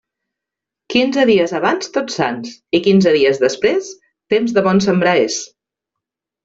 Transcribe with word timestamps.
Quinze 0.93 1.25
dies 1.31 1.53
abans 1.59 1.91
Tots 1.99 2.17
Sants 2.21 2.55
i 2.79 2.81
quinze 2.89 3.15
dies 3.19 3.41
després, 3.47 3.93
temps 4.37 4.57
de 4.59 4.69
bon 4.71 4.83
sembrar 4.91 5.19
és. 5.29 5.41